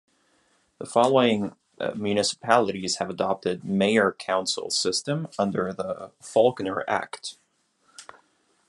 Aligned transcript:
The 0.79 0.87
following 0.87 1.55
municipalities 1.95 2.95
have 2.95 3.11
adopted 3.11 3.63
mayor-council 3.63 4.71
system 4.71 5.27
under 5.37 5.71
the 5.73 6.09
Faulkner 6.19 6.83
Act. 6.87 7.37